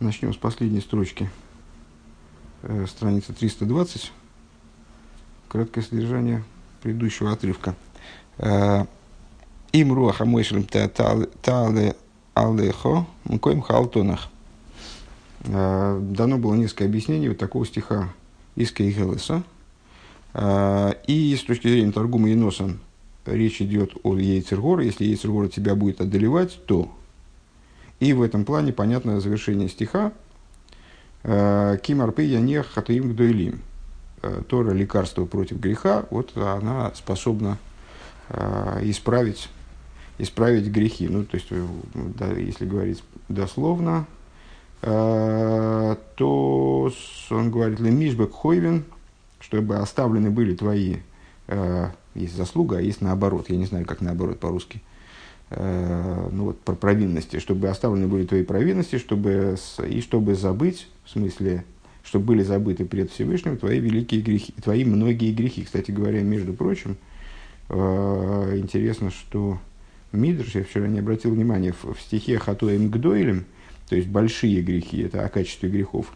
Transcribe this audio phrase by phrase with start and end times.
[0.00, 1.28] Начнем с последней строчки.
[2.62, 4.12] Э, страница 320.
[5.48, 6.44] Краткое содержание
[6.80, 7.74] предыдущего отрывка.
[8.36, 8.84] Э,
[9.72, 11.96] Им руаха мойшлем таале
[12.34, 14.28] алехо мкоим халтонах.
[15.40, 18.08] Э, дано было несколько объяснений вот такого стиха
[18.54, 19.42] из Кейгелеса.
[20.32, 22.70] Э, и с точки зрения Таргума и носа
[23.26, 24.84] речь идет о Ейцергора.
[24.84, 26.88] Если Ейцергора тебя будет одолевать, то
[28.00, 30.12] и в этом плане понятно завершение стиха
[31.22, 33.62] Кимарпы Янех Хатуим Гдуэлим.
[34.48, 37.58] Тора лекарство против греха, вот она способна
[38.82, 39.48] исправить
[40.18, 41.08] исправить грехи.
[41.08, 44.06] Ну, то есть, э, да, если говорить дословно,
[44.82, 46.92] э, то
[47.30, 48.84] он говорит, лемишбек хойвен,
[49.40, 50.96] чтобы оставлены были твои,
[51.46, 53.48] э, есть заслуга, а есть наоборот.
[53.48, 54.82] Я не знаю, как наоборот по-русски.
[55.50, 59.56] Э, ну вот про провинности, чтобы оставлены были твои провинности, чтобы,
[59.88, 61.64] и чтобы забыть, в смысле,
[62.02, 65.64] чтобы были забыты пред Всевышним твои великие грехи, твои многие грехи.
[65.64, 66.96] Кстати говоря, между прочим,
[67.70, 67.74] э,
[68.58, 69.58] интересно, что
[70.12, 73.46] Мидрш, я вчера не обратил внимания, в, в стихе Хатоем Гдойлем,
[73.88, 76.12] то есть большие грехи, это о качестве грехов.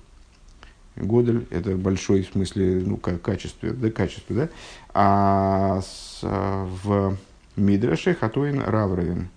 [0.95, 4.49] Годель– это большой в смысле, ну, как качестве, да, качество, да?
[4.93, 7.17] А с, а, в
[7.56, 9.28] Мидраше Хатоин Равровин,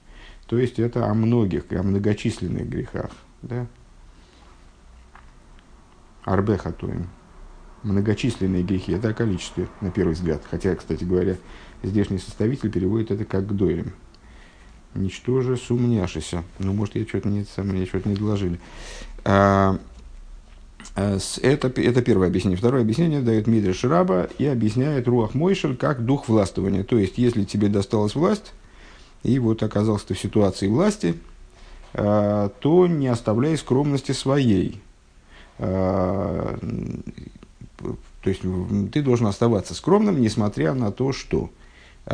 [0.47, 3.67] то есть это о многих, о многочисленных грехах, да?
[6.23, 7.07] Арбе Хатоин.
[7.83, 10.41] Многочисленные грехи– это о количестве, на первый взгляд.
[10.49, 11.37] Хотя, кстати говоря,
[11.83, 13.93] здешний составитель переводит это как Гдойлем–
[14.95, 16.43] Ничтоже сумняшися.
[16.59, 18.59] Ну, может, я что-то не, сам, мне что-то не доложили.
[20.93, 22.57] А это, это первое объяснение.
[22.57, 26.83] Второе объяснение дает Мидриш Раба и объясняет Руах Мойшель как дух властвования.
[26.83, 28.53] То есть, если тебе досталась власть,
[29.23, 31.15] и вот оказался ты в ситуации власти,
[31.93, 34.81] а, то не оставляй скромности своей.
[35.57, 36.57] А,
[38.21, 38.41] то есть,
[38.91, 41.49] ты должен оставаться скромным, несмотря на то, что...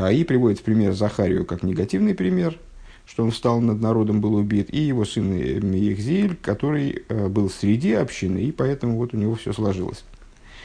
[0.10, 2.58] И приводится пример Захарию как негативный пример–
[3.06, 7.94] что он встал над народом, был убит, и его сын Мехзиль, который э, был среди
[7.94, 10.04] общины, и поэтому вот у него все сложилось.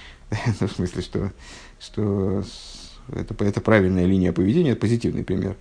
[0.61, 1.33] В смысле, что,
[1.81, 2.45] что
[3.13, 5.57] это, это правильная линия поведения, это позитивный пример.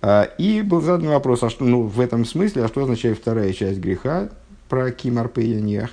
[0.00, 3.52] А, и был задан вопрос, а что, ну, в этом смысле, а что означает вторая
[3.52, 4.30] часть греха
[4.68, 5.90] про Кимарпеяниях?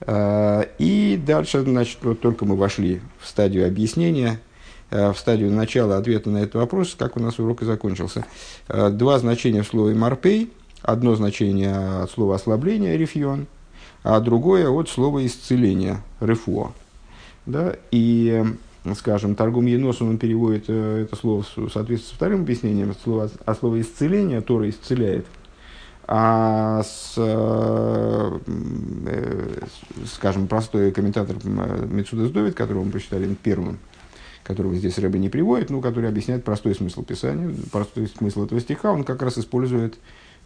[0.00, 4.47] А, и дальше, значит, вот только мы вошли в стадию объяснения Э,
[4.90, 8.24] в стадию начала ответа на этот вопрос, как у нас урок и закончился.
[8.68, 10.50] Э, два значения в слове «марпей».
[10.82, 13.46] Одно значение от слова «ослабление»– «рефьон»,
[14.04, 16.72] а другое от слова «исцеление»– «рефуа».
[17.46, 17.74] Да?
[17.90, 18.44] И,
[18.94, 23.54] скажем, Торгум Енос, он переводит э, это слово в соответствии со вторым объяснением, слово, а
[23.54, 25.26] слово «исцеление», Тора исцеляет.
[26.06, 28.38] А с, э,
[30.06, 33.78] скажем, простой комментатор Мецудас Довид, которого мы прочитали первым,
[34.48, 38.90] которого здесь Рэбби не приводит, но который объясняет простой смысл Писания, простой смысл этого стиха,
[38.90, 39.98] он как раз использует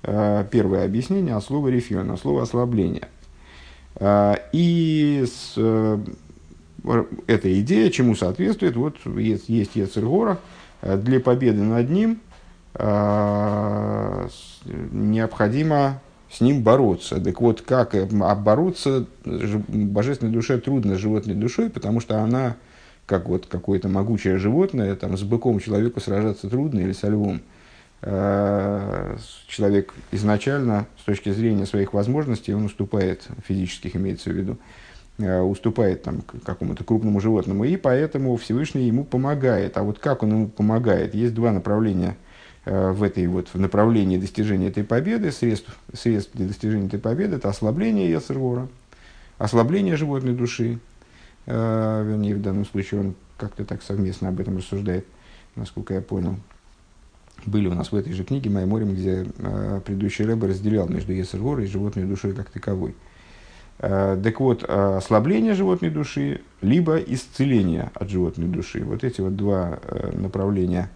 [0.03, 3.09] э, первое объяснение от слова рефион, от слова ослабление.
[3.95, 5.99] Э, и с, э,
[7.29, 10.39] эта идея, чему соответствует, вот есть, есть Ецергора,
[10.83, 12.19] для победы над ним
[14.91, 17.21] необходимо с ним бороться.
[17.21, 22.57] Так вот, как бороться божественной душе трудно с животной душой, потому что она
[23.07, 27.41] как вот какое-то могучее животное, там, с быком человеку сражаться трудно или со львом.
[28.03, 34.59] Э, человек изначально, с точки зрения своих возможностей, он уступает, физических имеется в виду,
[35.19, 39.77] э, уступает там, какому-то крупному животному, и поэтому Всевышний ему помогает.
[39.77, 41.15] А вот как он ему помогает?
[41.15, 42.17] Есть два направления
[42.65, 47.37] э, в этой вот в направлении достижения этой победы, средств, средств для достижения этой победы,
[47.37, 48.69] это ослабление Яцергора,
[49.39, 50.81] ослабление животной души,
[51.47, 55.07] э, вернее, в данном случае он как-то так совместно об этом рассуждает,
[55.57, 56.37] насколько я понял.
[57.45, 61.61] Были у нас в этой же книге Майморим, где э, предыдущий Рэбе разделял между Есергор
[61.61, 62.95] и животной душой как таковой.
[63.79, 68.85] Э, так вот, э, ослабление животной души, либо исцеление от животной души.
[68.85, 70.89] Вот эти вот два э, направления,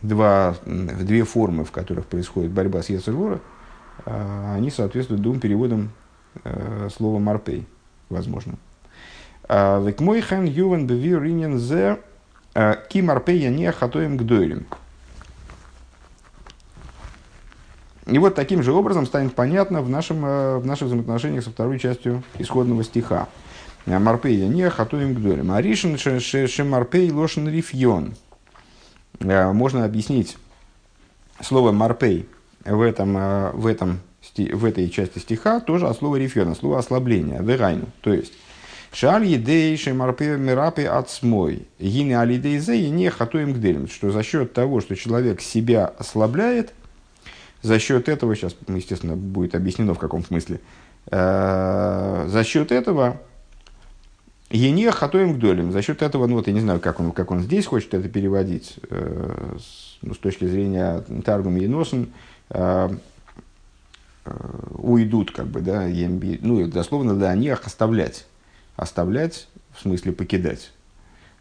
[0.00, 3.40] два, две формы, в которых происходит борьба с Есергора,
[4.06, 5.90] э, они соответствуют двум переводам
[6.44, 7.66] э, слова «марпей»,
[8.10, 8.54] возможно.
[9.48, 11.98] Век мой хан ювен бевир ринен зе
[12.88, 14.66] кимарпея не хатоем гдойлем.
[18.06, 22.22] И вот таким же образом станет понятно в, нашем, в наших взаимоотношениях со второй частью
[22.38, 23.28] исходного стиха.
[23.84, 25.50] Марпея не хатуем гдолем.
[25.50, 28.14] А ришен шемарпей лошен рифьон.
[29.20, 30.38] Можно объяснить
[31.42, 32.28] слово марпей
[32.64, 33.14] в этом,
[33.52, 34.00] в этом
[34.36, 37.86] в этой части стиха тоже от слова рефена, слово ослабление, верайну.
[38.02, 38.32] То есть,
[38.98, 41.68] Шаль едей шемарпе мирапе от смой.
[41.78, 43.86] Гины алидейзе и не хатуем гделем.
[43.86, 46.72] Что за счет того, что человек себя ослабляет,
[47.62, 50.58] за счет этого, сейчас, естественно, будет объяснено в каком смысле,
[51.12, 53.20] э, за счет этого
[54.50, 55.70] Ене хатоем гдолем.
[55.70, 58.08] За счет этого, ну вот я не знаю, как он, как он здесь хочет это
[58.08, 62.10] переводить, э, с, ну, с точки зрения Таргум Еносен,
[62.50, 62.88] э,
[64.24, 64.30] э,
[64.72, 68.26] уйдут, как бы, да, емби, ну, дословно, да, они оставлять.
[68.78, 70.70] Оставлять, в смысле покидать,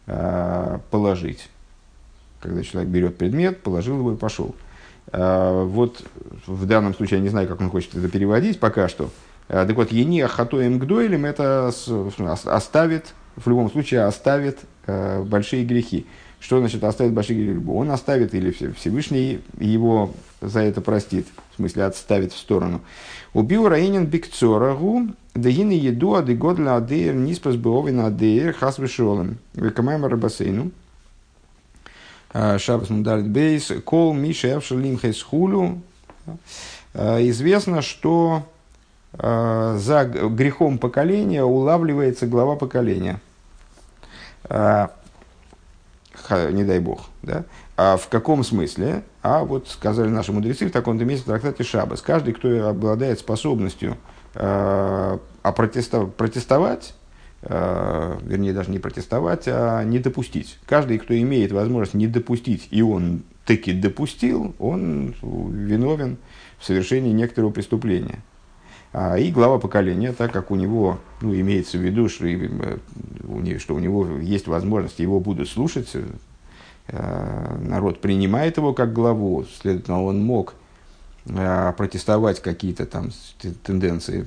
[0.08, 1.50] э, положить.
[2.42, 4.56] Когда человек берет предмет, положил его и пошел.
[5.12, 6.04] Э, вот
[6.48, 9.12] в данном случае, я не знаю, как он хочет это переводить пока что,
[9.50, 11.72] Э, так вот, ени ахатоем гдойлем это
[12.46, 16.06] оставит, в любом случае оставит большие грехи.
[16.40, 17.68] Что значит оставит большие грехи?
[17.68, 22.82] Он оставит или Всевышний его за это простит, в смысле отставит в сторону.
[23.34, 29.38] Убил Раинин Бикцорагу, Дагины еду адыгодля адеер ниспас беовина адеер хас вишолем.
[29.54, 30.72] Векамаем рабасейну.
[32.34, 33.72] Э, Шабас мударит бейс.
[33.84, 35.00] Кол миша эвшалим
[35.30, 35.82] хулю.
[36.94, 38.44] Известно, что
[39.14, 43.20] Э, за грехом поколения улавливается глава поколения.
[46.30, 47.10] Э, не дай бог.
[47.24, 47.46] Да?
[47.76, 49.04] А в каком смысле?
[49.22, 52.02] А вот сказали наши мудрецы в таком-то месте в трактате Шабас.
[52.02, 53.98] Каждый, кто обладает способностью
[54.36, 56.94] э, а протестовать,
[57.42, 60.60] вернее, даже не протестовать, а не допустить.
[60.66, 66.18] Каждый, кто имеет возможность не допустить, и он таки допустил, он виновен
[66.60, 68.20] в совершении некоторого преступления.
[69.00, 73.76] А, и глава поколения, так как у него, ну, имеется в виду, что, э, что
[73.76, 75.92] у него есть возможность, его будут слушать,
[76.88, 80.56] э, народ принимает его как главу, следовательно, он мог
[81.28, 83.12] э, протестовать какие-то там
[83.64, 84.26] тенденции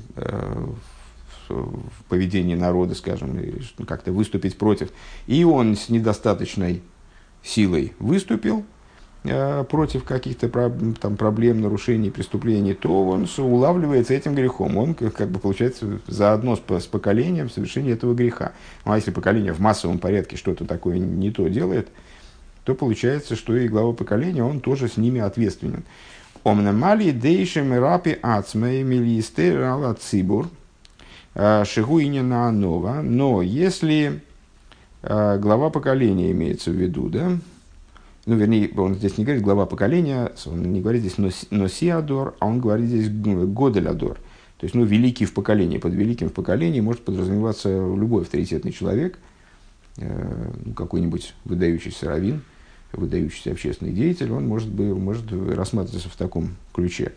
[1.49, 3.41] в поведении народа, скажем,
[3.89, 4.91] как-то выступить против.
[5.27, 6.81] И он с недостаточной
[7.43, 8.65] силой выступил,
[9.23, 14.79] против каких-то там, проблем, нарушений, преступлений, то он улавливается этим грехом.
[14.79, 18.53] Он, как бы, получается, заодно с, с поколением в совершении этого греха.
[18.87, 21.89] Ну, а если поколение в массовом порядке что-то такое не то делает,
[22.65, 25.85] то получается, что и глава поколения, он тоже с ними ответственен.
[26.43, 30.49] Омнамали дейшем рапи ацмей милисте рала цибур
[31.35, 33.01] э, шигуиня на нова.
[33.03, 34.23] Но если
[35.03, 37.33] э, глава поколения имеется в виду, да,
[38.31, 41.17] ну, вернее, он здесь не говорит глава поколения, он не говорит здесь
[41.51, 44.19] носиадор, а он говорит здесь годелядор.
[44.59, 45.79] То есть, ну, великий в поколении.
[45.79, 49.19] Под великим в поколении может подразумеваться любой авторитетный человек,
[49.97, 52.43] э, ну, какой-нибудь выдающийся раввин,
[52.93, 57.15] выдающийся общественный деятель, он может, быть, может рассматриваться в таком ключе.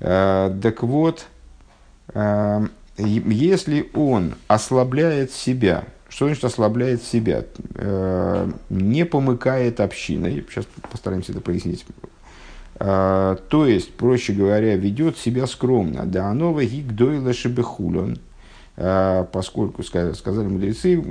[0.00, 1.26] Э, так вот,
[2.08, 2.66] э,
[2.98, 7.44] если он ослабляет себя что значит ослабляет себя?
[7.74, 10.44] Э, не помыкает общиной.
[10.48, 11.84] Сейчас постараемся это прояснить.
[12.78, 16.06] Э, то есть, проще говоря, ведет себя скромно.
[16.06, 18.18] Да оно гигдойла шебехулон.
[18.76, 21.02] Э, поскольку, сказали мудрецы,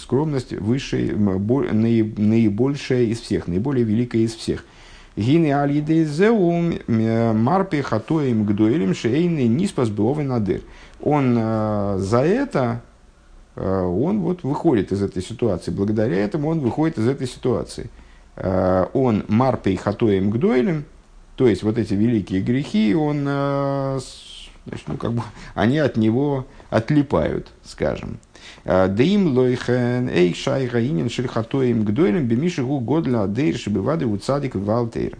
[0.00, 4.64] скромность высшая, наибольшая из всех, наиболее великая из всех.
[5.16, 10.60] Гины алидезеум марпи хатоим гдоилем шейны ниспас надыр.
[11.00, 12.82] Он за это
[13.56, 15.70] он вот выходит из этой ситуации.
[15.70, 17.90] Благодаря этому он выходит из этой ситуации.
[18.36, 20.84] Э, он марпей хатоем гдойлем,
[21.36, 24.00] то есть вот эти великие грехи, он, э,
[24.66, 25.22] значит, ну, как бы,
[25.54, 28.18] они от него отлипают, скажем.
[28.64, 35.16] Дим лойхен эй шай гаинин шельхатоем гдойлем бемишигу годля адейр шибивады уцадик валтейр.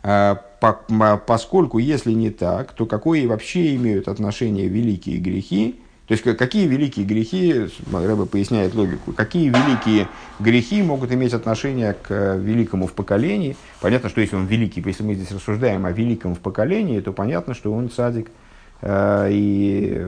[0.00, 7.04] Поскольку, если не так, то какое вообще имеют отношение великие грехи то есть, какие великие
[7.04, 10.08] грехи, Рэба поясняет логику, какие великие
[10.40, 13.58] грехи могут иметь отношение к великому в поколении.
[13.82, 17.52] Понятно, что если он великий, если мы здесь рассуждаем о великом в поколении, то понятно,
[17.52, 18.30] что он садик.
[18.80, 20.06] Э, и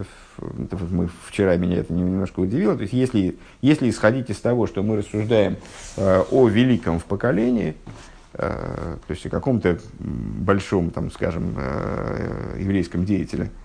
[0.90, 2.76] мы, вчера меня это немножко удивило.
[2.76, 5.58] То есть, если, если исходить из того, что мы рассуждаем
[5.98, 7.74] э, о великом в поколении,
[8.32, 8.38] э,
[9.06, 11.56] то есть о каком-то большом, там, скажем,
[12.58, 13.59] еврейском деятеле, Э,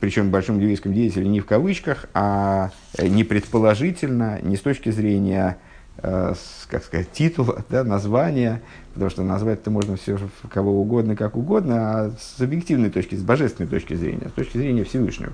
[0.00, 5.58] причем большом еврейском деятеле не в кавычках, а э, не предположительно, не с точки зрения,
[5.98, 6.34] э,
[6.68, 10.18] как сказать, титула, да, названия, потому что назвать это можно все
[10.50, 14.84] кого угодно, как угодно, а с объективной точки, с божественной точки зрения, с точки зрения
[14.84, 15.32] Всевышнего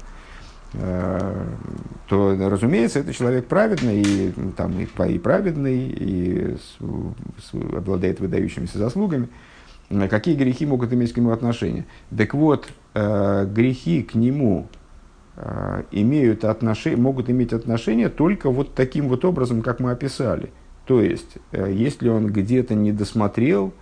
[0.73, 6.77] то, разумеется, это человек праведный, и, там, и, и праведный, и с,
[7.45, 9.29] с, обладает выдающимися заслугами.
[9.89, 11.87] Какие грехи могут иметь к нему отношение?
[12.17, 14.69] Так вот, грехи к нему
[15.93, 20.51] имеют отношение, могут иметь отношение только вот таким вот образом, как мы описали.
[20.87, 23.73] То есть, если он где-то не досмотрел,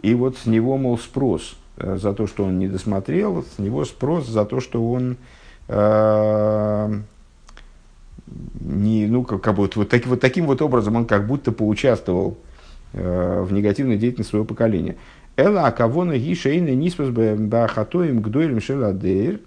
[0.00, 4.26] и вот с него, мол, спрос за то, что он не досмотрел, с него спрос
[4.28, 5.16] за то, что он
[8.60, 12.38] не, ну, как, как будто вот, так, вот таким вот образом он как будто поучаствовал
[12.92, 14.96] э, в негативной деятельности своего поколения.
[15.36, 19.40] Эла акавона гишейна ниспас бахатоим гдойлем шеладейр.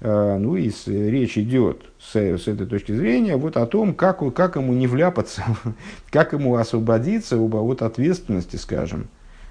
[0.00, 4.72] Ну и речь идет с, с этой точки зрения вот о том, как, как ему
[4.72, 5.42] не вляпаться,
[6.10, 9.08] как ему освободиться от ответственности, скажем,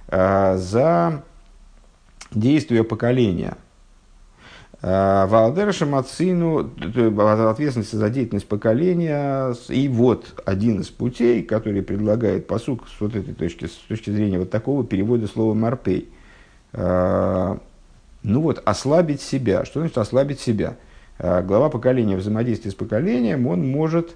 [0.08, 1.24] э, за
[2.32, 3.58] действия поколения–
[4.82, 6.70] Валдера Шамацину,
[7.50, 13.34] ответственности за деятельность поколения, и вот один из путей, который предлагает посук с вот этой
[13.34, 16.10] точки, с точки зрения вот такого перевода слова «марпей».
[16.74, 17.58] Э,
[18.22, 19.66] ну вот, ослабить себя.
[19.66, 20.76] Что значит ослабить себя?
[21.18, 24.16] Э, глава поколения взаимодействия с поколением, он может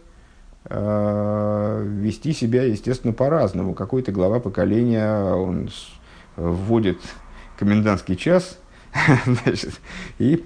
[0.70, 3.74] вести себя, естественно, по-разному.
[3.74, 5.72] Какой-то глава поколения, он
[6.36, 7.00] вводит
[7.58, 8.60] комендантский час–
[9.26, 9.80] Значит,
[10.20, 10.44] и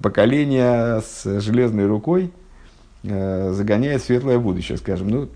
[0.00, 2.32] поколение с железной рукой
[3.04, 5.28] э, загоняет светлое будущее, скажем, ну,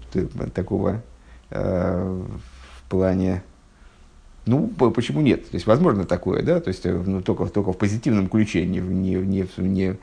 [0.55, 1.03] такого
[1.51, 2.23] э,
[2.79, 3.43] в плане
[4.47, 5.43] ну, почему нет?
[5.51, 8.79] То есть, возможно такое, да, то есть, э, ну, только, только в позитивном ключе, не,
[8.79, 9.97] не, не, не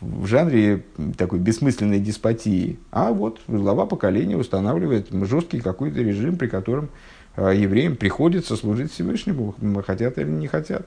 [0.00, 0.84] в жанре
[1.16, 6.90] такой бессмысленной деспотии, а вот глава поколения устанавливает жесткий какой-то режим, при котором
[7.36, 9.54] евреям приходится служить Всевышнему,
[9.86, 10.86] хотят или не хотят.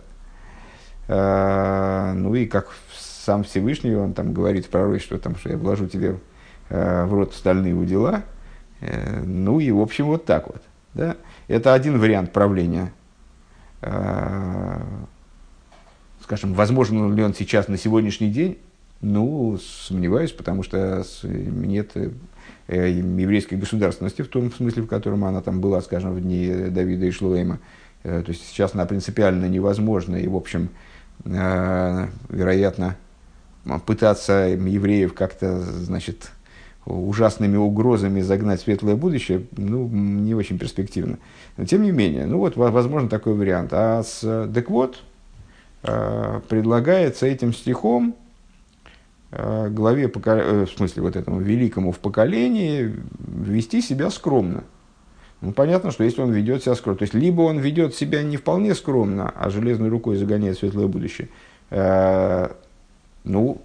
[1.07, 5.87] А, ну и как сам Всевышний, он там говорит в пророчестве, там, что я вложу
[5.87, 6.17] тебе
[6.69, 8.23] а, в рот стальные удила.
[8.81, 10.61] Э, ну и, в общем, вот так вот.
[10.93, 11.17] Да?
[11.47, 12.93] Это один вариант правления.
[16.21, 18.57] Скажем, возможно ли он сейчас на сегодняшний день?
[19.01, 21.95] Ну, сомневаюсь, потому что нет
[22.75, 27.11] еврейской государственности, в том смысле, в котором она там была, скажем, в дни Давида и
[27.11, 27.59] Шлуэма.
[28.03, 30.69] Э, то есть сейчас она принципиально невозможна, и, в общем,
[31.25, 32.95] э, вероятно,
[33.85, 36.31] пытаться евреев как-то, значит,
[36.85, 41.17] ужасными угрозами загнать светлое будущее, ну, не очень перспективно.
[41.57, 43.71] Но, тем не менее, ну вот, возможно, такой вариант.
[43.73, 44.21] А с,
[44.53, 45.03] так вот,
[45.81, 48.28] предлагается этим стихом Э,
[49.31, 54.63] главе, э, в смысле вот этому великому в поколении, вести себя скромно.
[55.41, 58.37] Ну, понятно, что если он ведет себя скромно, то есть либо он ведет себя не
[58.37, 61.29] вполне скромно, а железной рукой загоняет светлое будущее,
[61.69, 62.49] э,
[63.23, 63.61] ну,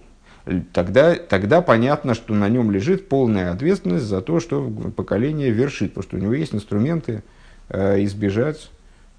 [0.71, 6.03] тогда, тогда понятно, что на нем лежит полная ответственность за то, что поколение вершит, потому
[6.03, 7.23] что у него есть инструменты
[7.69, 8.69] э, избежать,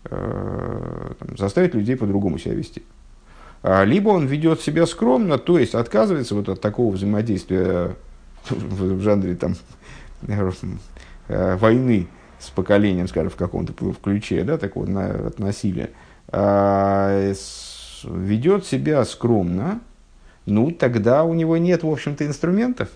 [0.04, 2.82] э, заставить людей по-другому себя вести.
[3.68, 7.96] А, либо он ведет себя скромно, то есть отказывается вот от такого взаимодействия
[8.49, 9.56] в жанре там,
[11.26, 12.06] э, войны
[12.38, 15.90] с поколением, скажем, в каком-то ключе, да, такого на, от насилия,
[16.28, 17.32] а,
[18.04, 19.80] ведет себя скромно,
[20.44, 22.88] ну, тогда у него нет, в общем-то, инструментов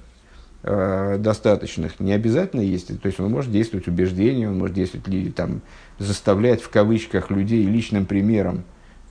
[0.62, 1.98] э, достаточных.
[1.98, 2.86] Не обязательно есть.
[3.00, 5.62] То есть он может действовать убеждением, он может действовать, там,
[5.98, 8.62] заставлять в кавычках людей личным примером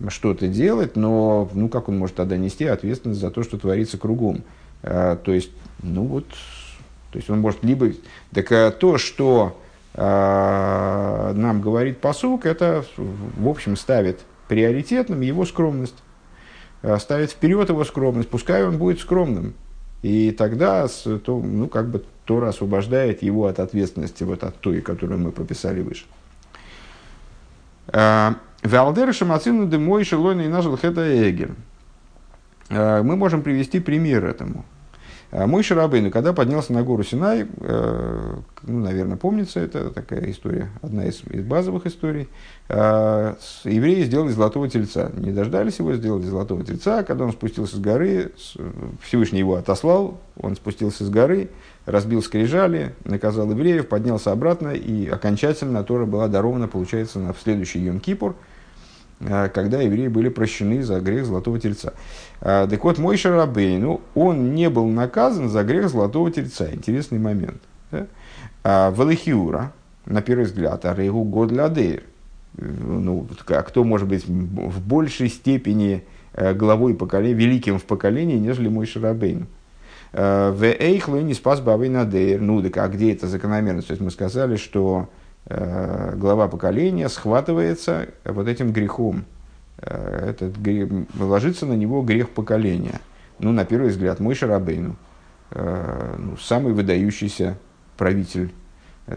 [0.08, 4.44] что-то делать, но ну, как он может тогда нести ответственность за то, что творится кругом?
[4.82, 5.52] А, то есть,
[5.84, 6.26] ну вот,
[7.12, 7.92] то есть он может либо...
[8.34, 9.60] Так а, то, что
[9.96, 15.98] а, нам говорит посук, это, в общем, ставит приоритетным его скромность.
[16.82, 19.54] А, ставит вперед его скромность, пускай он будет скромным.
[20.02, 25.20] И тогда то, ну, как бы Тора освобождает его от ответственности, вот от той, которую
[25.20, 26.06] мы прописали выше.
[28.64, 31.56] Валдер Шамацину де мой шелойна и нажил хета эгер.
[32.70, 34.66] Э, мы можем привести пример этому.
[35.32, 40.70] Э, мой Шарабейн, когда поднялся на гору Синай, э, ну, наверное, помнится, это такая история,
[40.82, 42.28] одна из, из базовых историй,
[42.70, 45.10] евреи сделали золотого тельца.
[45.16, 47.04] Не дождались его, сделали золотого тельца.
[47.04, 48.32] Когда он спустился с горы,
[49.02, 51.50] Всевышний его отослал, он спустился с горы,
[51.88, 58.36] разбил скрижали, наказал евреев, поднялся обратно, и окончательно Тора была дарована, получается, на, следующий Йом-Кипур,
[59.20, 61.94] когда евреи были прощены за грех Золотого Тельца.
[62.42, 66.74] Э, так вот, мой Шарабейну, он не был наказан за грех Золотого Тельца.
[66.74, 67.62] Интересный момент.
[68.64, 69.74] А Валахиура,
[70.06, 72.04] на первый взгляд, а Рейгу Годладейр.
[72.58, 78.70] Ну, а кто может быть в большей степени э, главой поколения, великим в поколении, нежели
[78.70, 79.48] мой Шарабейну?
[80.12, 82.42] В Эйхлу не спас Бавы Надейр.
[82.42, 83.90] Ну, так а где это закономерность?
[83.90, 85.08] То есть мы сказали, что
[85.50, 89.26] глава поколения схватывается вот этим грехом.
[89.82, 93.02] Этот грех, ложится на него грех поколения.
[93.40, 94.96] Ну, на первый взгляд, мой Шарабейну,
[95.52, 97.58] ну, самый выдающийся
[97.98, 98.54] правитель,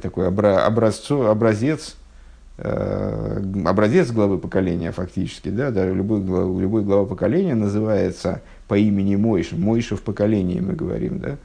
[0.00, 1.96] такой образцо, образец
[2.58, 9.16] Э, образец главы поколения фактически, да, даже любой, глав, любой глава поколения называется по имени
[9.16, 11.38] Мойша, Мойша в поколении мы говорим, да.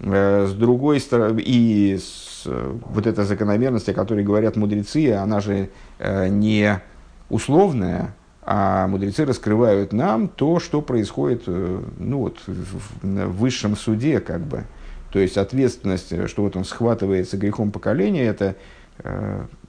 [0.00, 5.70] Э, с другой стороны, и с, вот эта закономерность, о которой говорят мудрецы, она же
[5.98, 6.80] э, не
[7.30, 14.64] условная, а мудрецы раскрывают нам то, что происходит ну, вот, в высшем суде, как бы.
[15.10, 18.56] То есть ответственность, что вот он схватывается грехом поколения, это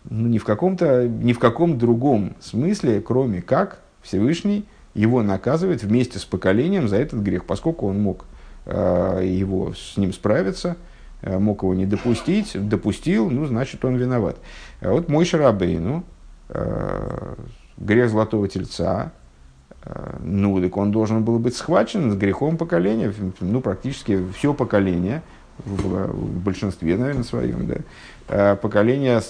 [0.10, 6.20] ну, ни в каком-то, ни в каком другом смысле, кроме как Всевышний его наказывает вместе
[6.20, 8.35] с поколением за этот грех, поскольку он мог э,
[8.72, 10.78] его с ним справиться,
[11.22, 14.38] э, мог его не допустить, допустил, ну, значит, он виноват.
[14.82, 16.04] А вот мой Шарабейну,
[16.50, 17.36] э,
[17.78, 19.12] грех золотого тельца,
[19.84, 25.22] э, ну, так он должен был быть схвачен с грехом поколения, ну, практически все поколение,
[25.58, 27.78] в, в большинстве, наверное, своем, да,
[28.28, 29.22] Э, поколение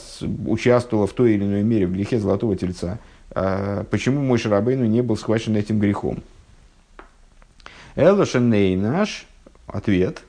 [0.45, 2.99] участвовало в той или иной мере в грехе Золотого Тельца.
[3.31, 6.23] Э, почему мой Шарабейну не был схвачен этим грехом?
[7.95, 9.25] Элошеней наш,
[9.67, 10.21] ответ,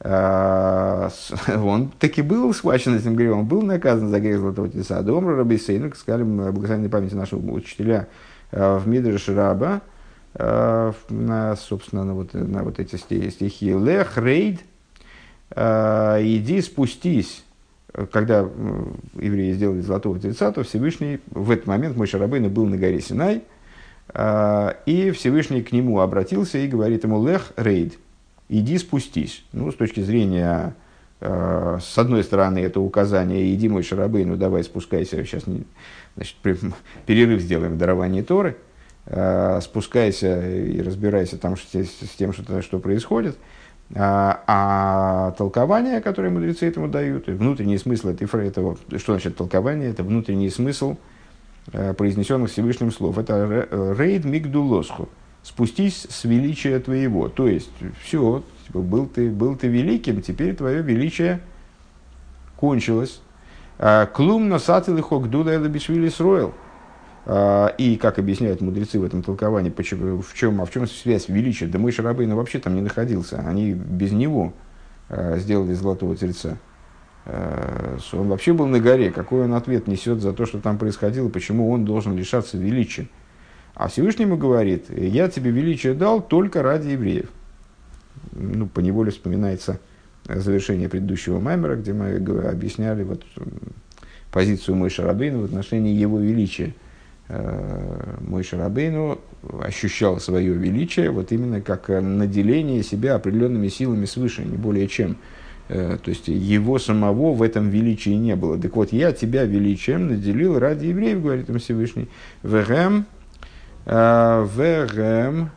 [0.00, 1.08] э,
[1.56, 5.02] он таки был схвачен этим грехом, был наказан за грех Золотого Тельца.
[5.02, 8.08] Домра Рабисейну, сказали благословенной памяти нашего учителя
[8.50, 9.82] в Мидриш Раба,
[10.34, 13.74] на, собственно, на вот, на вот эти стихи.
[13.74, 14.60] Лех, рейд,
[15.54, 17.44] иди спустись
[18.12, 18.48] когда
[19.14, 23.36] евреи сделали золотого тельца, то Всевышний в этот момент мой Шарабейна был на горе Синай,
[23.36, 23.40] а,
[24.14, 27.98] и Всевышний к нему обратился и говорит ему «Лех рейд»,
[28.48, 29.44] «иди спустись».
[29.52, 30.74] Ну, с точки зрения,
[31.20, 35.44] а, с одной стороны, это указание «иди, мой Шарабейну, давай спускайся, сейчас
[36.16, 36.36] значит,
[37.06, 38.56] перерыв сделаем в даровании Торы»,
[39.06, 43.36] а, спускайся и разбирайся там с тем, что, что происходит–
[43.94, 49.90] а, а толкование, которое мудрецы этому дают, внутренний смысл этой фразы, этого, что значит толкование,
[49.90, 50.96] это внутренний смысл
[51.72, 53.18] произнесенных Всевышним слов.
[53.18, 55.08] Это рейд мигдулосху,
[55.42, 57.28] спустись с величия твоего.
[57.28, 57.70] То есть,
[58.02, 61.40] все, типа, был, ты, был ты великим, теперь твое величие
[62.56, 63.20] кончилось.
[63.78, 66.54] А, Клум носатый лихок дуда это бишвили сроил.
[67.76, 71.66] И, как объясняют мудрецы в этом толковании, почему, в чем, а в чем связь величия?
[71.66, 73.40] Да мой Шарабейн вообще там не находился.
[73.46, 74.54] Они без него
[75.10, 76.56] сделали золотого тельца.
[77.28, 79.10] А, он вообще был на горе.
[79.10, 83.08] Какой он ответ несет за то, что там происходило, почему он должен лишаться величия?
[83.74, 87.28] А Всевышнему говорит, я тебе величие дал только ради евреев.
[88.32, 89.78] Ну, по неволе вспоминается
[90.26, 93.24] завершение предыдущего маймера, где мы объясняли вот
[94.32, 96.74] позицию Мойша Рабейна в отношении его величия–
[97.30, 99.18] Э, мой Шарабейну
[99.60, 105.18] ощущал свое величие вот именно как наделение себя определенными силами свыше, не более чем.
[105.68, 108.58] Э, то есть его самого в этом величии не было.
[108.58, 112.08] Так вот, я тебя величием наделил ради евреев, говорит им Всевышний.
[112.42, 113.06] Вегем,
[113.86, 115.50] э, вегем,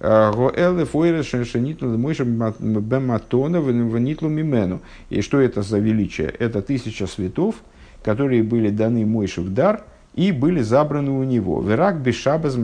[0.00, 4.80] фойрэ шеншенитну мойша бематона внитлу мимену.
[5.10, 6.28] И что это за величие?
[6.28, 7.56] Это тысяча светов,
[8.04, 9.84] которые были даны Мойше в дар–
[10.18, 11.60] и были забраны у него.
[11.62, 12.58] Верак бешабаз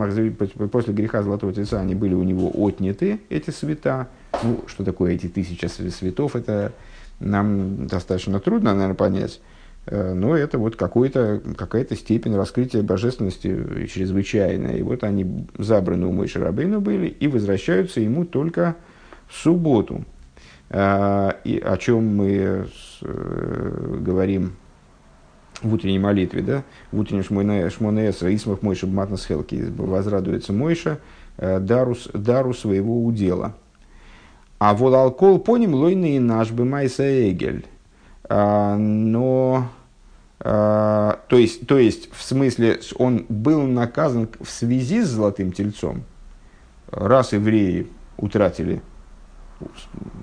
[0.73, 4.09] после греха Золотого Тельца они были у него отняты, эти света.
[4.45, 6.73] Ну, что такое эти тысячи светов, это
[7.19, 9.41] нам достаточно трудно, наверное, понять.
[9.87, 14.77] Э, но это вот какая-то степень раскрытия божественности чрезвычайная.
[14.77, 18.77] И вот они забраны у Мойши Рабейну были и возвращаются ему только
[19.29, 20.05] в субботу.
[20.69, 22.67] Э, и о чем мы
[23.03, 24.57] э, говорим
[25.63, 27.25] в утренней молитве, да, в утреннем
[27.71, 30.99] шмонеэсра, Исмах Мойша Матнас Хелки, возрадуется Мойша
[31.39, 33.55] э, дару, дару своего удела.
[34.59, 37.67] А вот алкол поним лойный наш бы майса эгель.
[38.25, 39.69] А, но,
[40.41, 46.05] а, то, есть, то есть, в смысле, он был наказан в связи с золотым тельцом,
[46.91, 48.81] раз евреи утратили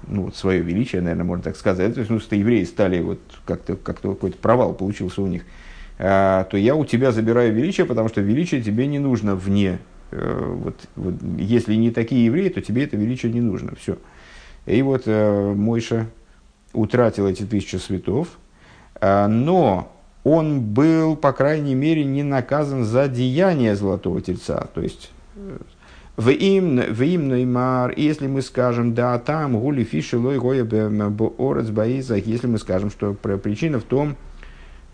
[0.08, 3.20] ну, вот свое величие, наверное, можно так сказать, то есть, ну, что евреи стали вот
[3.46, 5.44] как-то, как-то какой-то провал получился у них,
[6.00, 9.80] а, то я у тебя забираю величие, потому что величие тебе не нужно вне.
[10.12, 13.74] А, вот, вот, если не такие евреи, то тебе это величие не нужно.
[13.76, 13.98] Все.
[14.66, 16.08] И вот а, Мойша
[16.74, 18.28] утратил эти тысячи светов,
[19.00, 19.92] а, но
[20.24, 24.68] он был, по крайней мере, не наказан за деяние золотого тельца.
[24.74, 25.12] То есть
[26.16, 31.70] в им, в им неймар, если мы скажем, да, там гули фиши лой гоя орец
[31.70, 34.16] баизах, если мы скажем, что причина в том,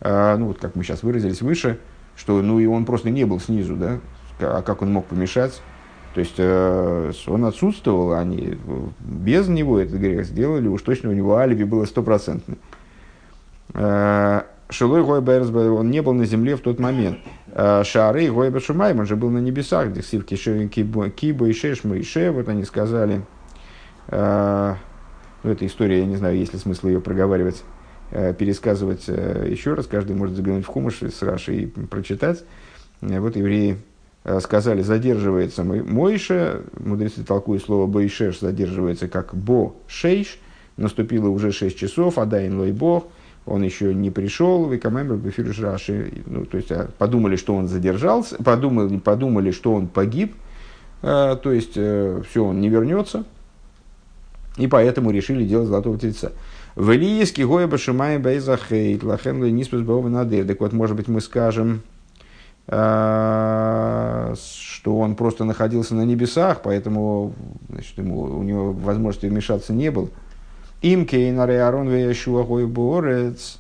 [0.02, 1.80] ну вот как мы сейчас выразились выше,
[2.16, 4.00] что ну и он просто не был снизу, да,
[4.40, 5.62] а как он мог помешать?
[6.18, 8.58] То есть э, он отсутствовал, они
[9.00, 12.58] без него этот грех сделали, уж точно у него алиби было стопроцентное.
[13.76, 17.20] Э, Шилой Гойберс, он не был на земле в тот момент.
[17.50, 22.02] Э, Шары Гойбер Шумайм, он же был на небесах, где сивки Киба и Шешма и
[22.02, 23.22] Ше, вот они сказали.
[24.10, 24.76] Ну,
[25.44, 27.64] эта история, я не знаю, есть ли смысл ее проговаривать,
[28.10, 29.86] пересказывать еще раз.
[29.86, 32.44] Каждый может заглянуть в Хумыш с Раши и прочитать.
[33.02, 33.87] Вот евреи Э,
[34.42, 40.40] сказали, задерживается Мойша, мудрецы толкуют слово Бойшеш, задерживается как Бо Шейш,
[40.76, 43.08] наступило уже 6 часов, а Дайн Лой Бог,
[43.46, 48.36] он еще не пришел, Викамембер Бефирш Раши, ну, то есть а, подумали, что он задержался,
[48.44, 50.36] подумали, подумали что он погиб,
[51.02, 53.24] а, то есть а, все, он не вернется,
[54.58, 56.34] и поэтому решили делать золотого тельца.
[56.76, 60.26] В Илийске Гоя Башимай Бейзахейт, Лахен Ниспус Баова.
[60.26, 61.82] Так вот, может быть, мы скажем,
[64.36, 67.34] что он просто находился на небесах, поэтому
[67.70, 70.10] значит, ему, у него возможности вмешаться не было.
[70.82, 73.60] Им кейнар и Аарон веяшуа борец,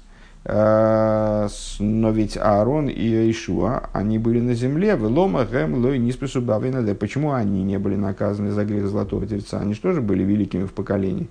[0.49, 1.47] а,
[1.80, 7.34] но ведь Аарон и Ишуа, они были на земле, в лома гэм лой ниспесу Почему
[7.34, 9.60] они не были наказаны за грех золотого тельца?
[9.60, 11.27] Они же тоже были великими в поколении.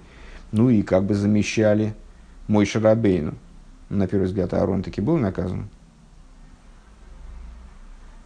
[0.52, 1.94] Ну и как бы замещали
[2.46, 3.32] мой Шарабейну.
[3.88, 5.70] На первый взгляд, Аарон таки был наказан.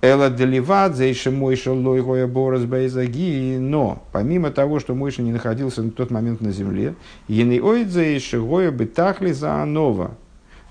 [0.03, 6.11] Эла деливат, зейша Мойша лойгоя борос но помимо того, что Мойша не находился на тот
[6.11, 6.95] момент на земле,
[7.29, 10.13] ени оид зейша гоя бетахли за анова.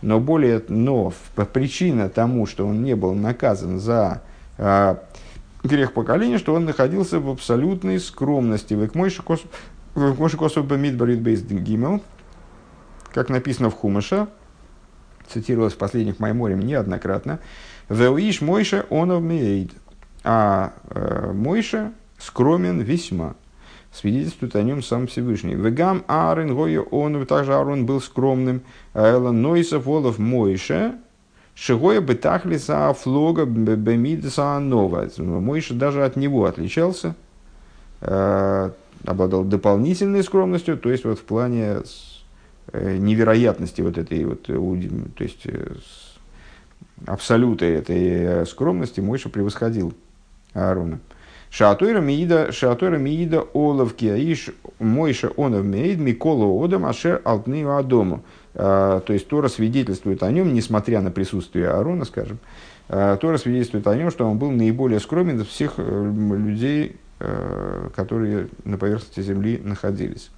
[0.02, 1.14] Но более, но
[1.54, 4.24] причина тому, что он не был наказан за
[4.58, 5.04] а,
[5.64, 8.74] грех поколения, что он находился в абсолютной скромности.
[8.74, 12.02] Век Мойша косу бамид барит бейз гимел,
[13.14, 14.28] как написано в Хумаша,
[15.28, 17.40] цитировалось в последних Майморем неоднократно,
[17.90, 19.72] Велиш Мойша онов мейд.
[20.24, 23.36] А э, Мойша скромен весьма.
[23.92, 25.56] Свидетельствует о нем сам Всевышний.
[25.56, 28.62] Вегам Аарон Гойо онов, также Аарон был скромным.
[28.94, 30.96] Элла Нойсов Волов Мойша,
[31.56, 35.10] Шигоя Бетахлиса Флога Бемидса Нова.
[35.18, 37.16] Мойша даже от него отличался,
[38.02, 38.72] э,
[39.06, 41.78] обладал дополнительной скромностью, то есть вот в плане
[42.72, 45.48] э, невероятности вот этой вот, то есть
[47.06, 49.94] абсолюты этой э, скромности Мойша превосходил
[50.54, 51.00] Аарона.
[51.50, 58.24] Шаатойра миида, шаатойра миида оловки, аиш Мойша онов меид микола одам ашер алтны адому.
[58.54, 62.40] А, то есть Тора свидетельствует о нем, несмотря на присутствие Аарона, скажем,
[62.88, 67.90] а, Тора свидетельствует о нем, что он был наиболее скромен из всех э, людей, э,
[67.96, 70.30] которые на поверхности земли находились.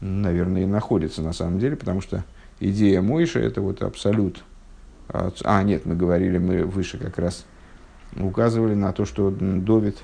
[0.00, 2.24] Наверное, и находятся на самом деле, потому что
[2.60, 4.44] идея Мойша– это вот абсолют
[5.08, 7.44] а, нет, мы говорили, мы выше как раз
[8.16, 9.98] указывали на то, что Довид,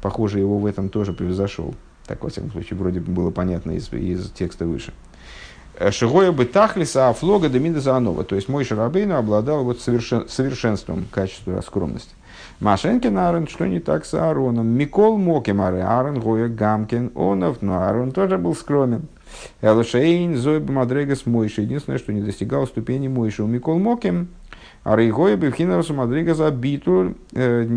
[0.00, 1.74] похоже, его в этом тоже превзошел.
[2.06, 4.92] Так, во всяком случае, вроде бы было понятно из, из текста выше.
[5.78, 8.24] Э, Шигоя бы тахлиса афлога демида заанова.
[8.24, 12.14] То есть мой Шарабейну обладал вот совершен, совершенством качества скромности.
[12.60, 14.66] Машенкин Аарон, что не так с Аароном?
[14.66, 19.06] Микол Мокемаре, Аарон Гоя Гамкин, Онов, но Аарон тоже был скромен.
[19.60, 21.62] Элшейн, Зойб Мадрегас Мойши.
[21.62, 23.42] Единственное, что не достигал ступени Мойши.
[23.42, 24.28] У Микол Мокем,
[24.84, 27.68] а Рейгоя Бевхинарасу Мадрегаса Битуль, э,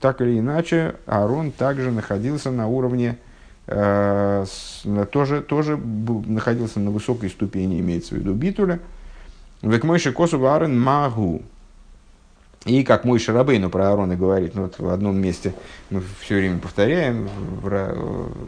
[0.00, 3.18] так или иначе, Аарон также находился на уровне
[3.66, 4.44] э,
[5.10, 8.80] тоже, тоже находился на высокой ступени, имеется в виду битуля.
[9.62, 11.42] Век мойши косу варен магу.
[12.64, 15.54] И как мой Шарабейну про Аарона говорит, ну, вот в одном месте
[15.90, 17.28] мы все время повторяем,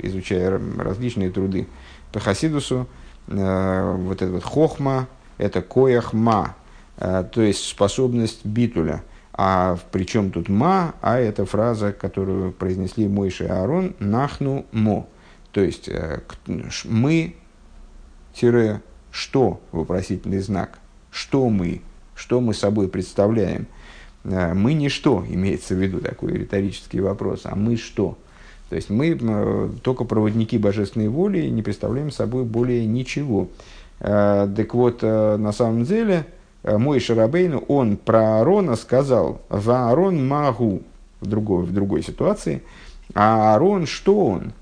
[0.02, 1.66] изучая различные труды
[2.12, 2.88] по Хасидусу,
[3.28, 6.56] э, вот это вот хохма, это кояхма,
[6.96, 9.02] э, то есть способность битуля.
[9.32, 15.08] А причем тут ма, а это фраза, которую произнесли Мойша и Аарон, нахну мо.
[15.52, 16.20] То есть э,
[16.84, 17.36] мы,
[18.34, 20.78] тире, что, вопросительный знак,
[21.10, 21.80] что мы,
[22.14, 23.66] что мы собой представляем.
[24.22, 28.18] Мы ничто, имеется в виду такой риторический вопрос, а мы что?
[28.70, 29.18] То есть мы
[29.82, 33.48] только проводники божественной воли не представляем собой более ничего.
[33.98, 36.24] Э, так вот, э, на самом деле,
[36.62, 40.82] э, мой Шарабейну, он про Аарона сказал «Ва Аарон магу»
[41.20, 42.62] в другой, в другой ситуации.
[43.12, 44.52] А Аарон что он?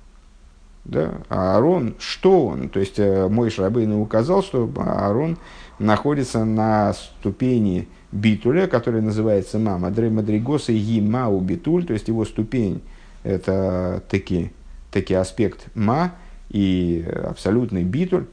[0.87, 1.13] Да?
[1.29, 2.71] А Аарон что он?
[2.71, 5.37] То есть мой Шарабейну указал, что Аарон
[5.79, 12.81] находится на ступени битуля, которая называется мама, Дремадригоса Мау битуль, то есть его ступень
[13.29, 14.51] это таки,
[14.91, 16.13] таки аспект ма
[16.51, 18.25] и абсолютный битуль.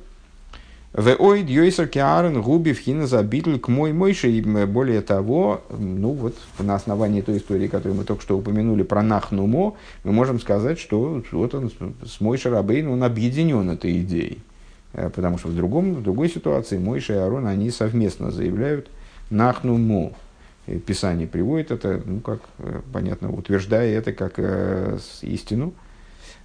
[0.97, 4.29] Йойсер Киарен Губи Вхина Забитль к мой мойше.
[4.29, 9.03] И более того, ну вот на основании той истории, которую мы только что упомянули про
[9.03, 11.69] Нахнумо, мы можем сказать, что вот он
[12.05, 14.39] с Мойшей Рабейн, он объединен этой идеей.
[14.93, 18.87] Э, потому что в, другом, в другой ситуации Мойша и Арон, они совместно заявляют
[19.29, 20.13] Нахнумо.
[20.65, 22.41] Писание приводит это, ну как
[22.91, 25.73] понятно, утверждая это как э, истину–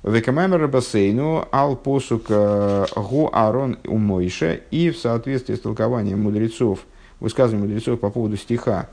[0.03, 6.87] Векамаймер Басейну ал посук э, гу Арон у Мойше и в соответствии с толкованием мудрецов,
[7.21, 8.89] высказыванием мудрецов по поводу стиха,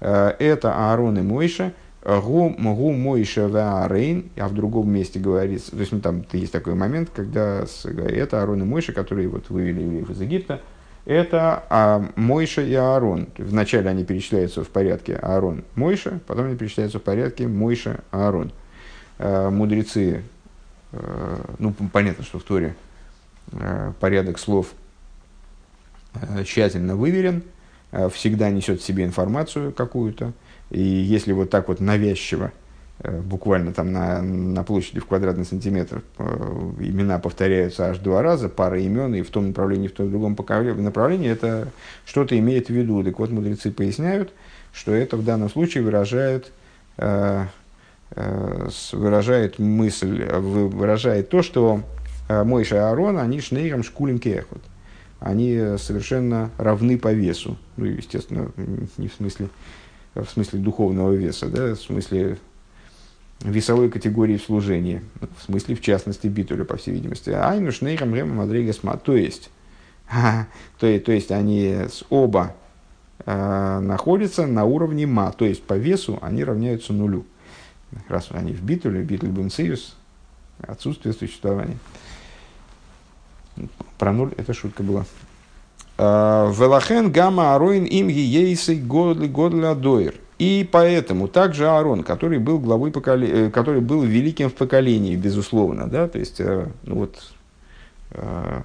[0.00, 5.80] э, это Аарон и Мойша, гу, гу Мойша Ваарейн, а в другом месте говорится, то
[5.80, 10.08] есть ну, там есть такой момент, когда это Аарон и Мойша, которые вот вывели евреев
[10.08, 10.62] из Египта,
[11.06, 13.28] это а, Мойша и Аарон.
[13.38, 18.52] Вначале они перечисляются в порядке Аарон Мойша, потом они перечисляются в порядке Мойша Аарон.
[19.18, 20.22] Э, мудрецы
[20.92, 22.74] Э, ну, понятно, что в Торе
[23.52, 24.72] э, порядок слов
[26.46, 27.42] тщательно выверен,
[28.10, 30.32] всегда несет в себе информацию какую-то,
[30.70, 32.52] и если вот так вот навязчиво,
[33.02, 39.14] буквально там на, на площади в квадратный сантиметр имена повторяются аж два раза, пара имен,
[39.14, 40.36] и в том направлении, в том другом
[40.78, 41.68] направлении, это
[42.04, 43.04] что-то имеет в виду.
[43.04, 44.32] Так вот, мудрецы поясняют,
[44.72, 46.52] что это в данном случае выражает
[48.10, 51.82] Э, выражает мысль, выражает то, что
[52.28, 54.62] э, Мойша и Аарон, они шнейром шкулем кехот.
[55.18, 57.56] Они совершенно равны по весу.
[57.76, 58.52] Ну, естественно,
[58.96, 59.48] не в смысле,
[60.14, 62.38] в смысле духовного веса, да, в смысле
[63.40, 65.02] весовой категории в служении,
[65.38, 67.30] в смысле, в частности, битуля, по всей видимости.
[67.30, 68.96] Айну шнейром рема мадригасма.
[68.96, 69.50] То есть,
[70.78, 71.76] то, то есть они
[72.10, 72.54] оба
[73.24, 77.26] э, находятся на уровне ма, то есть по весу они равняются нулю
[78.08, 79.96] раз они в битуле, битуль бенциус,
[80.60, 81.78] отсутствие существования.
[83.98, 85.04] Про нуль это шутка была.
[85.98, 90.14] А, Велахен гамма ароин им ейсей годля доир.
[90.38, 95.88] И поэтому также Аарон, который был главой поколения, э, который был великим в поколении, безусловно,
[95.88, 97.16] да, то есть, э, ну вот,
[98.10, 98.60] э,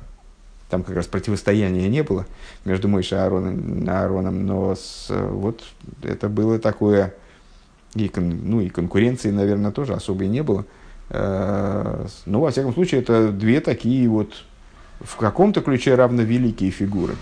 [0.69, 2.25] там как раз противостояния не было
[2.65, 5.63] между Мойшей и Аароном, Аароном но с, вот
[6.03, 7.13] это было такое
[7.95, 10.65] и, ну, и конкуренции, наверное, тоже особой не было.
[11.09, 14.45] Но, во всяком случае, это две такие вот
[15.01, 17.15] в каком-то ключе равновеликие фигуры.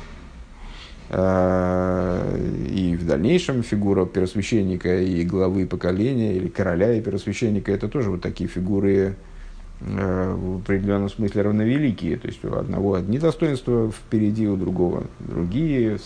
[1.10, 2.38] Э,
[2.69, 8.22] и в дальнейшем фигура первосвященника и главы поколения, или короля и первосвященника, это тоже вот
[8.22, 9.15] такие фигуры
[9.82, 12.17] э, в определенном смысле равновеликие.
[12.17, 15.98] То есть у одного одни достоинства впереди, у другого другие.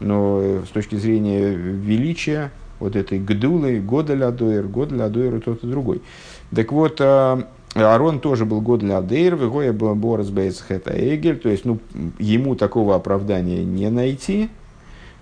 [0.00, 5.66] Но с точки зрения величия, вот этой гдулы, года лядоир, год лядоир и тот и
[5.66, 6.02] другой.
[6.54, 7.00] Так вот,
[7.82, 11.78] Арон тоже был год для Дейр, Вегоя был Борис Бейцхета Эгель, то есть ну,
[12.18, 14.48] ему такого оправдания не найти.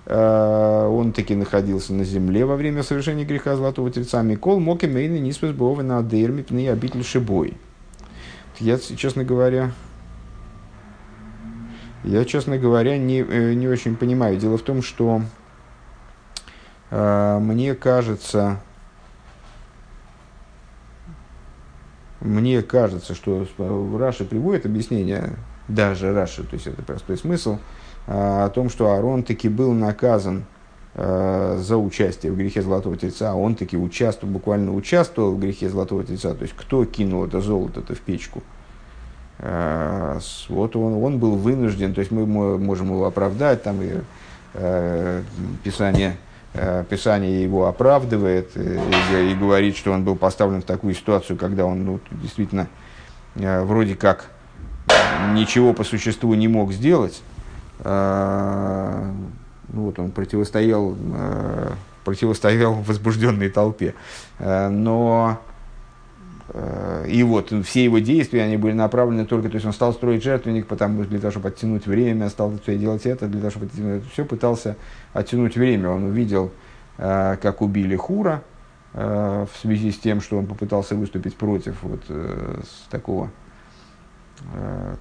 [0.07, 4.23] А, он таки находился на земле во время совершения греха Золотого Тельца.
[4.23, 7.55] Микол Моки Мейны Ниспес Бовы на Дейр Мипны обитель Шибой.
[8.61, 9.73] Я, честно говоря,
[12.05, 14.37] я, честно говоря, не, э, не очень понимаю.
[14.37, 15.23] Дело в том, что
[16.91, 18.61] мне кажется,
[22.25, 23.47] мне кажется, что
[23.99, 25.35] Раши приводит объяснение,
[25.69, 27.59] даже Раши, то есть это простой смысл,
[28.07, 30.45] а, о том, что Аарон таки был наказан
[30.95, 36.03] а, за участие в грехе Золотого Тельца, он таки участвовал, буквально участвовал в грехе Золотого
[36.03, 38.43] Тельца, то есть кто кинул это золото-то в печку.
[39.39, 44.01] Вот он, он был вынужден, то есть мы можем его оправдать, там и
[45.65, 46.17] Писание
[46.89, 48.79] Писание его оправдывает э,
[49.13, 52.69] и, и говорит, что он был поставлен в такую ситуацию, когда он ну, действительно
[53.35, 54.31] э, вроде как
[55.33, 57.23] ничего по существу не мог сделать.
[57.83, 57.91] Ну,
[59.73, 60.95] вот он противостоял,
[62.05, 63.95] противостоял возбужденной толпе.
[64.39, 65.41] Но
[67.09, 70.67] и вот все его действия, они были направлены только, то есть он стал строить жертвенник,
[70.67, 74.77] потому для того, чтобы оттянуть время, стал делать это, для того, чтобы оттянуть, все пытался
[75.15, 75.89] оттянуть время.
[75.89, 76.53] Он увидел,
[76.99, 78.43] э, как убили Хура
[78.93, 83.31] э, в связи с тем, что он попытался выступить против вот э, такого,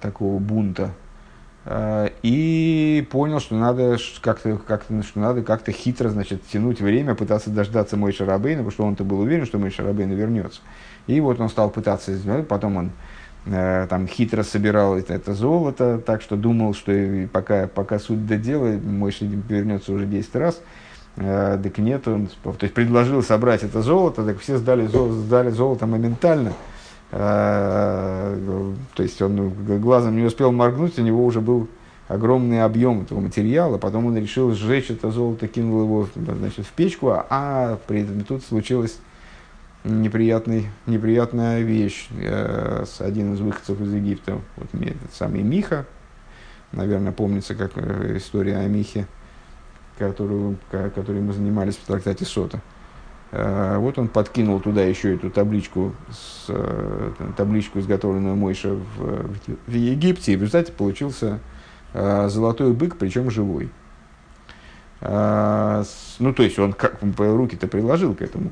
[0.00, 0.90] такого бунта.
[2.22, 7.96] И понял, что надо как-то, как что надо как-то хитро значит, тянуть время, пытаться дождаться
[7.96, 10.60] Мой Шарабейна, потому что он-то был уверен, что Мой Шарабейна вернется.
[11.06, 12.90] И вот он стал пытаться сделать, потом он
[13.46, 16.92] э, там хитро собирал это, это золото, так что думал, что
[17.32, 20.60] пока, пока суть до дела, мой вернется уже 10 раз.
[21.16, 25.50] Э, так нет, он то есть предложил собрать это золото, так все сдали, золото, сдали
[25.50, 26.52] золото моментально.
[27.12, 31.68] Э, то есть он глазом не успел моргнуть, у него уже был
[32.08, 37.12] огромный объем этого материала, потом он решил сжечь это золото, кинул его значит, в печку,
[37.12, 38.98] а при этом тут случилась
[39.84, 45.86] неприятный, неприятная вещь э, с один из выходцев из Египта, вот этот самый Миха,
[46.72, 49.06] наверное, помнится, как э, история о Михе,
[49.98, 52.60] которую, которой мы занимались в трактате Сота.
[53.30, 56.50] Э, вот он подкинул туда еще эту табличку, с,
[57.36, 59.28] табличку, изготовленную Мойша в,
[59.66, 61.40] в Египте, и в результате получился
[61.92, 63.70] золотой бык, причем живой.
[65.00, 68.50] Ну, то есть он как руки-то приложил к этому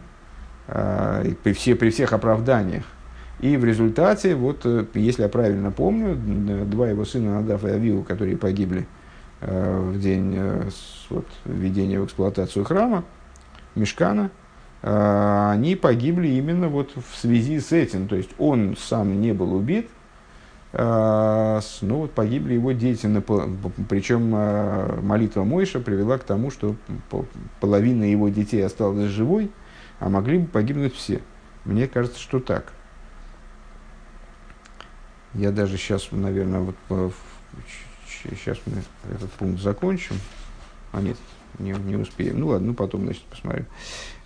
[0.67, 2.85] при, все, при всех оправданиях.
[3.41, 6.17] И в результате, вот, если я правильно помню,
[6.67, 8.87] два его сына Надав и Авиу, которые погибли
[9.45, 10.71] Э, в день э,
[11.11, 13.03] вот, введения в эксплуатацию храма,
[13.75, 14.31] Мешкана,
[14.83, 18.07] э, они погибли именно вот в связи с этим.
[18.07, 19.89] То есть он сам не был убит,
[20.75, 23.07] но вот погибли его дети.
[23.91, 24.31] Причем
[25.07, 26.77] молитва Мойша привела к тому, что
[27.61, 29.51] половина его детей осталась живой,
[30.03, 31.23] а могли бы погибнуть все.
[31.65, 32.73] Мне кажется, что так.
[35.35, 37.15] Я даже сейчас, наверное, вот
[38.23, 38.83] Сейчас мы
[39.15, 40.17] этот пункт закончим.
[40.91, 41.17] А нет,
[41.59, 42.41] не, не успеем.
[42.41, 43.67] Ну ладно, ну потом, значит, посмотрим.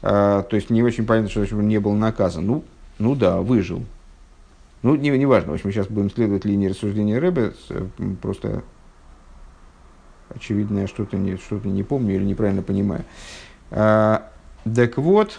[0.00, 2.46] А, то есть не очень понятно, что он не был наказан.
[2.46, 2.64] Ну,
[2.98, 3.84] ну да, выжил.
[4.82, 5.52] Ну, не, не важно.
[5.52, 7.52] В общем, сейчас будем следовать линии рассуждения Рэбе.
[8.22, 8.64] Просто
[10.30, 13.04] очевидно, я что-то не, что не помню или неправильно понимаю.
[13.70, 14.30] А,
[14.74, 15.38] так вот,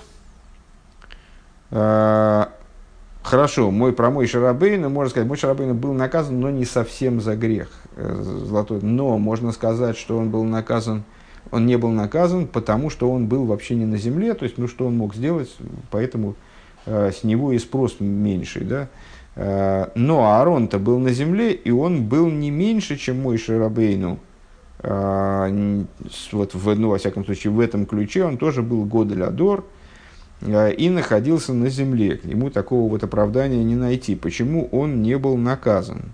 [3.27, 7.35] Хорошо, мой про мой Шарабейна, можно сказать, мой Шарабейна был наказан, но не совсем за
[7.35, 8.79] грех э, золотой.
[8.81, 11.03] Но можно сказать, что он был наказан,
[11.51, 14.69] он не был наказан, потому что он был вообще не на земле, то есть, ну,
[14.69, 15.53] что он мог сделать,
[15.91, 16.35] поэтому
[16.85, 18.87] э, с него и спрос меньший, да.
[19.35, 24.19] Э, но Аарон-то был на земле, и он был не меньше, чем мой Шарабейну.
[24.83, 25.83] Э,
[26.31, 29.76] вот, в, ну, во всяком случае, в этом ключе он тоже был Годель-Адор, Э,
[30.41, 32.17] и находился на земле.
[32.17, 34.15] К нему такого вот оправдания не найти.
[34.15, 36.11] Почему он не был наказан?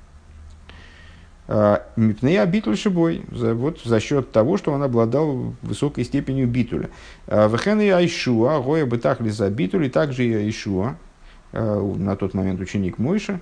[1.48, 6.90] Э, Мипнея битуль шибой, вот за счет того, что он обладал высокой степенью битуля.
[7.28, 10.96] Э, Вехен и Айшуа, Гоя бы так ли за битуль, и также и Айшуа,
[11.52, 13.40] на тот момент ученик Мойша,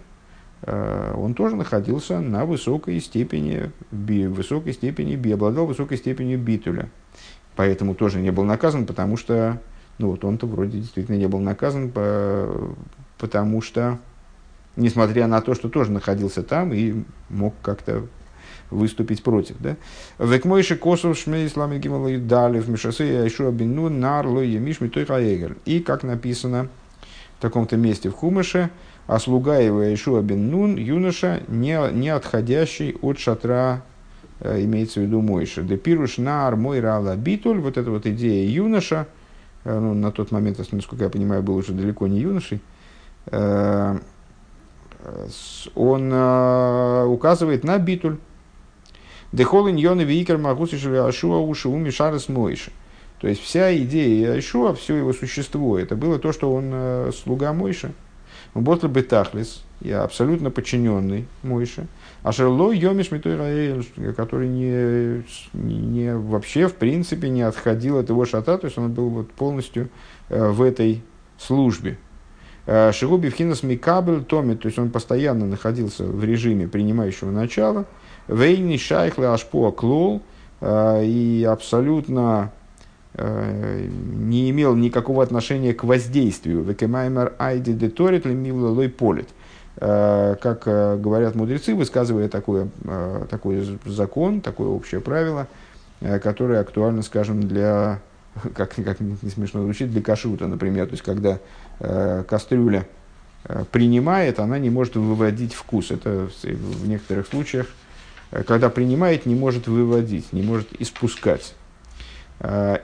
[0.68, 6.90] он тоже находился на высокой степени, высокой степени обладал высокой степенью битуля.
[7.56, 9.62] Поэтому тоже не был наказан, потому что
[10.02, 11.92] ну вот он-то вроде действительно не был наказан,
[13.18, 14.00] потому что,
[14.76, 18.08] несмотря на то, что тоже находился там и мог как-то
[18.72, 19.58] выступить против.
[19.60, 19.78] Да?
[20.18, 25.58] Век мойши косов шмей ислами гимала дали в мишасы айшу бину нарло емиш митой хаегер.
[25.66, 26.70] И как написано
[27.38, 28.72] в таком-то месте в Хумыше,
[29.08, 33.84] а слуга его Ишуа бен юноша, не, не отходящий от шатра,
[34.40, 35.64] э, имеется в виду Мойша.
[35.64, 39.06] Депируш нар мой рала битуль, вот эта вот идея юноша–
[39.64, 42.62] ну, на тот момент, насколько я понимаю, был уже далеко не юношей,
[43.28, 44.00] э,
[45.76, 48.18] он э, указывает на битуль.
[49.32, 52.72] Дехол иньоны вейкер магуси ашуа уши уми шарес мойши.
[53.20, 57.94] То есть вся идея Ишуа, все его существо, это было то, что он слуга Мойши.
[58.56, 61.88] Ботл Бетахлис, я абсолютно подчиненный Мойше.
[62.24, 68.58] А Шерло Йомиш Митураэль, который не, не, вообще, в принципе, не отходил от его шата,
[68.58, 69.90] то есть он был вот полностью
[70.30, 71.02] э, в этой
[71.40, 71.98] службе.
[72.68, 77.86] Э, Шигуби Вхинас Микабель Томи, то есть он постоянно находился в режиме принимающего начала.
[78.28, 80.22] Вейни Шайхле Ашпуа Клол,
[80.62, 82.52] э, и абсолютно
[83.14, 86.64] не имел никакого отношения к воздействию.
[86.64, 89.28] Векемаймер Айди Деторит Лемивла Лой Полит.
[89.78, 95.48] Э, как э, говорят мудрецы, высказывая такой, э, такой закон, такое общее правило,
[96.24, 98.02] которое актуально, скажем, для,
[98.56, 100.88] как, как не смешно звучит, для кашута, например.
[100.88, 101.40] То есть, когда
[102.24, 102.86] кастрюля
[103.72, 105.90] принимает, она не может выводить вкус.
[105.90, 107.68] Это в некоторых случаях,
[108.46, 111.56] когда принимает, не может выводить, не может испускать.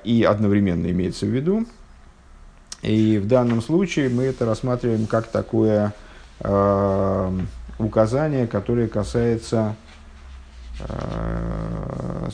[0.04, 1.68] И одновременно имеется в виду.
[2.82, 5.94] И в данном случае мы это рассматриваем как такое
[7.80, 9.76] указание, которое касается,
[10.80, 12.30] э,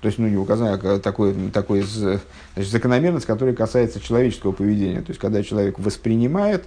[0.00, 5.00] то есть, ну, не указание, а такое, такое значит, закономерность, которая касается человеческого поведения.
[5.00, 6.64] То есть, когда человек воспринимает,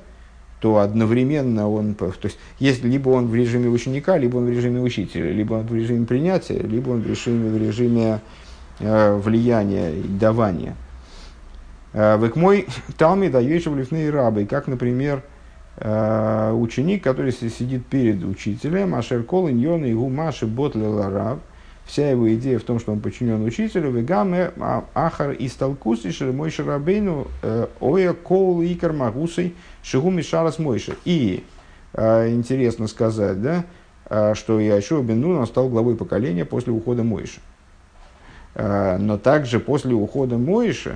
[0.59, 4.81] то одновременно он, то есть, если либо он в режиме ученика, либо он в режиме
[4.81, 8.21] учителя, либо он в режиме принятия, либо он в режиме, в режиме
[8.79, 10.75] э, влияния и давания.
[11.93, 12.67] Э, Век мой
[12.97, 15.36] талми дающий в рабы, как, например, э,
[15.79, 21.39] ученик, который сидит перед учителем, Ашер Кол Иньон и Гумаши Ботлила Рав,
[21.85, 26.49] вся его идея в том, что он подчинен учителю, Вегаме а, Ахар и Сталкуси Шеремой
[26.49, 30.95] Шарабейну э, Оя Кол Икар Магусой Шигуми Шарас Мойша.
[31.05, 31.43] И
[31.93, 33.65] э, интересно сказать, да,
[34.35, 37.41] что Яшуа бен Нун стал главой поколения после ухода Мойша.
[38.55, 40.95] Но также после ухода Мойша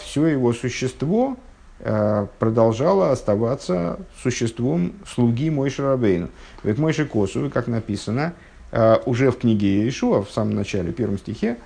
[0.00, 1.47] все его существо Э,
[1.78, 6.28] продолжала оставаться существом слуги Мойши Рабейну.
[6.64, 8.34] Ведь Мойши Косу, как написано,
[8.72, 11.56] э, уже в книге Иешуа, в самом начале, в первом стихе,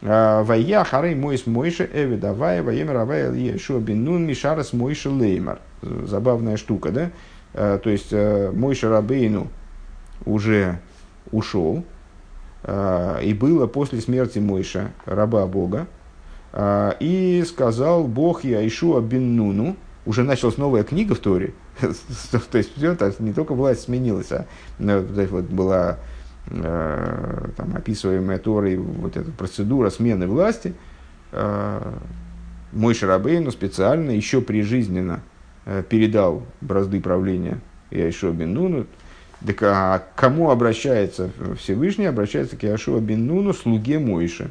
[0.00, 5.58] э, Вая харей мойс мойше эви давая ваемер авая Иешуа бенун мишарас мойше леймар.
[5.82, 7.10] Забавная штука, да?
[7.52, 9.48] То есть Мойши Рабейну
[10.24, 10.78] уже
[11.32, 11.84] ушел,
[12.68, 15.88] и было после смерти Мойша, раба Бога,
[16.52, 19.76] и сказал Бог Яишуа бин Нуну,
[20.06, 24.46] уже началась новая книга в Торе, то есть не только власть сменилась, а
[24.78, 25.98] ну, вот была
[26.48, 30.74] э, там, описываемая Торой вот эта процедура смены власти,
[31.32, 31.92] э,
[32.72, 35.20] мой Шарабейну специально, еще прижизненно
[35.66, 38.86] э, передал бразды правления Яишуа бин Нуну.
[39.46, 42.04] Так а кому обращается Всевышний?
[42.04, 44.50] Обращается к Яшуа бин Нуну, слуге Мойши.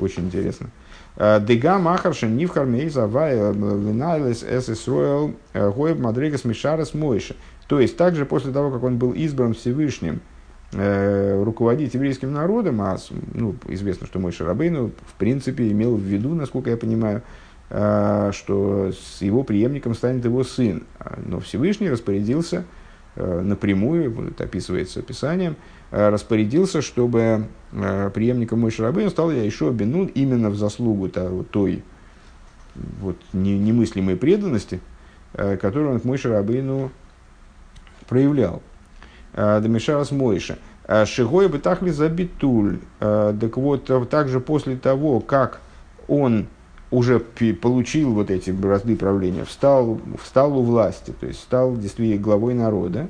[0.00, 0.68] Очень интересно.
[1.16, 7.36] Э, Дега Махарша Нивхар Мейза Вая Винайлес Эс Исруэл э, Гоеб Мадригас Мишарас Мойша.
[7.68, 10.20] То есть, также после того, как он был избран Всевышним
[10.72, 12.96] э, руководить еврейским народом, а
[13.34, 17.22] ну, известно, что мой Шарабейну в принципе имел в виду, насколько я понимаю,
[17.68, 20.84] э, что с его преемником станет его сын.
[21.26, 22.64] Но Всевышний распорядился
[23.16, 30.06] э, напрямую, это описывается описанием, Э, распорядился, чтобы э, преемником Мой Шарабейн стал еще Бенун
[30.06, 31.82] именно в заслугу той
[33.00, 34.80] вот, немыслимой преданности,
[35.34, 36.90] э, которую он к Мой Шарабейну
[38.08, 38.62] проявлял.
[39.32, 40.58] Дамишарас Мойша.
[41.04, 42.78] Шигой бы тахли забитуль.
[42.98, 45.60] Так вот, также после того, как
[46.08, 46.48] он
[46.90, 52.54] уже получил вот эти бразды правления, встал, встал у власти, то есть стал действительно главой
[52.54, 53.08] народа,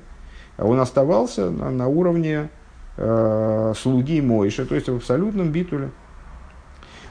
[0.59, 2.51] он оставался на, на уровне
[2.97, 5.91] э, слуги Мойша, то есть в абсолютном битуле.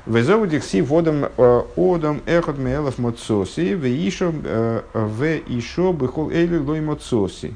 [0.05, 6.57] Везову дикси водом э, одом эхот меэлов моцоси, в еще э, в еще бихол эйли
[6.57, 7.53] лой моцоси.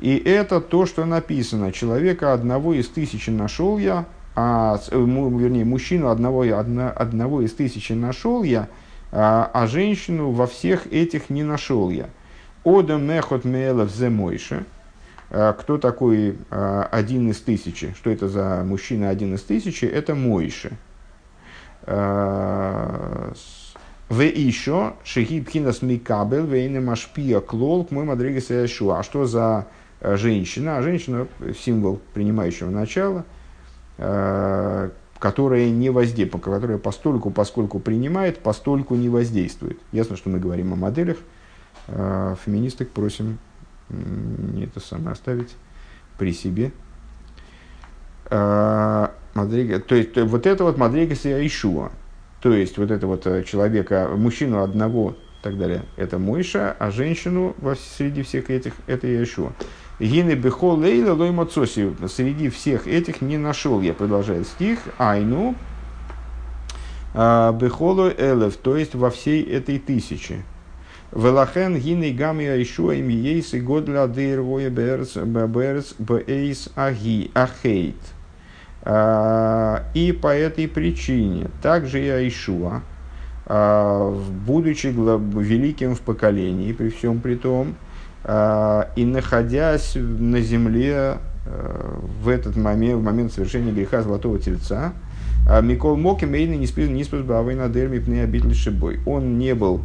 [0.00, 1.72] И это то, что написано.
[1.72, 8.42] Человека одного из тысячи нашел я, а, вернее, мужчину одного, одно, одного из тысячи нашел
[8.42, 8.68] я,
[9.12, 12.08] а, а женщину во всех этих не нашел я.
[12.64, 14.64] Одом мехот меэлов зе мойше.
[15.30, 17.94] А, кто такой а, один из тысячи?
[17.94, 19.84] Что это за мужчина один из тысячи?
[19.84, 20.72] Это Мойши.
[21.82, 23.32] А,
[24.08, 29.68] в еще шехи пхинас микабел вейна машпия клол к мой мадригас А что за
[30.00, 30.78] женщина?
[30.78, 33.24] А женщина символ принимающего начала,
[33.96, 39.78] которая не воздействует, которая постольку, поскольку принимает, постольку не воздействует.
[39.92, 41.18] Ясно, что мы говорим о моделях.
[41.86, 43.38] Феминисток просим
[43.90, 45.54] не это самое оставить
[46.18, 46.72] при себе.
[48.26, 51.90] А, Мадрига, то есть вот это вот Мадрига Ишуа.
[52.40, 56.90] То есть вот это вот э, человека, мужчину одного и так далее, это Мойша, а
[56.90, 57.54] женщину
[57.96, 59.52] среди всех этих это Ишуа.
[59.98, 61.94] Гины бехол лейла лой мацоси.
[62.08, 65.54] Среди всех этих не нашел я, продолжает стих, айну
[67.12, 70.42] а, бехолу элев, то есть во всей этой тысяче.
[71.12, 77.96] Велахен гиней гами айшуа им ейс и год для дырвоя берс берс бейс аги ахейт.
[78.82, 82.82] А, и по этой причине также и Айшуа,
[83.46, 84.10] а,
[84.46, 87.74] будучи великим в поколении, при всем при том,
[88.24, 91.18] а, и находясь на земле
[92.22, 94.92] в этот момент, в момент совершения греха Золотого Тельца,
[95.62, 99.00] Микол Моки Мейна не спас спас на дерми пны обитель шибой.
[99.04, 99.80] Он не был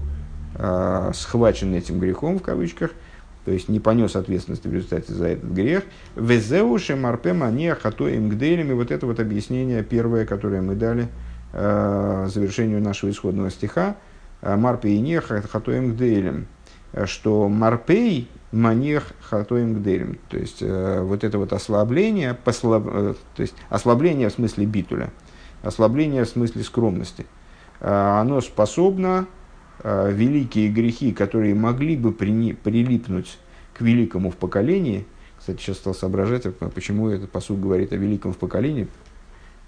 [0.55, 2.91] э, схвачен этим грехом, в кавычках,
[3.45, 5.83] то есть не понес ответственности в результате за этот грех.
[6.15, 8.73] Везеуши марпе мания хатоим гделями.
[8.73, 11.07] Вот это вот объяснение первое, которое мы дали
[11.53, 13.97] э, завершению нашего исходного стиха.
[14.41, 16.47] «Э, марпе и не хатоим гделем.
[17.05, 20.17] Что марпей манех хатоим гделем.
[20.29, 25.11] То есть э, вот это вот ослабление, послаб, э, то есть ослабление в смысле битуля,
[25.61, 27.25] ослабление в смысле скромности.
[27.81, 29.27] Э, оно способно
[29.83, 33.37] великие грехи, которые могли бы при, прилипнуть
[33.73, 35.05] к великому в поколении,
[35.37, 38.87] кстати, сейчас стал соображать, а почему этот посуд говорит о великом в поколении,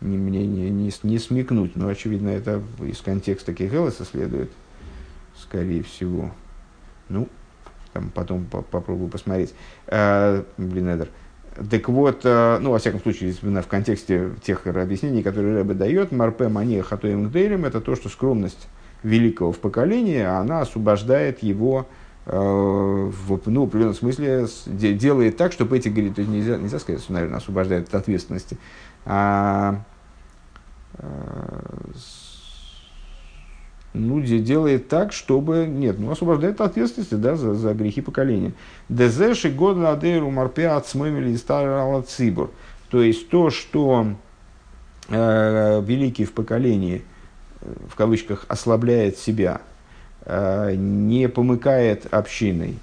[0.01, 4.51] не, мне не, не, не смекнуть, но, очевидно, это из контекста Кегелеса следует.
[5.35, 6.31] скорее всего.
[7.09, 7.27] Ну,
[7.93, 9.53] там потом по попробую посмотреть.
[9.87, 11.09] Э, блин, Эдер.
[11.69, 16.47] Так вот, э, ну, во всяком случае, в контексте тех объяснений, которые Рэбе дает, Марпе
[16.47, 18.67] Мания Хатоем Гдейлем, это то, что скромность
[19.07, 21.87] великого в поколении, она освобождает его
[22.25, 27.01] э, в ну, определенном смысле делает так, чтобы эти грехи, то есть нельзя, нельзя сказать,
[27.01, 28.57] что, наверное, освобождает от ответственности,
[29.05, 29.81] а
[33.93, 38.53] ну, делает так, чтобы, нет, ну, освобождает от ответственности, да, за, за грехи поколения.
[38.89, 42.51] Дезеши год ладейру марпеат смымели старала цибур.
[42.89, 44.07] То есть то, что
[45.09, 47.03] э, великий в поколении,
[47.89, 49.61] в кавычках, ослабляет себя,
[50.25, 52.79] э, не помыкает общиной,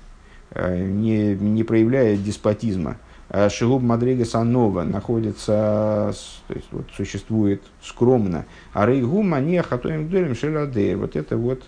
[0.50, 2.96] э, не, не проявляет деспотизма,
[3.34, 6.14] Э, Шигуб Мадрига Санова находится,
[6.46, 8.44] то есть вот, существует скромно.
[8.72, 10.96] А Рейгу Мания Хатоем Гдолем Шеладея.
[10.96, 11.62] Вот это вот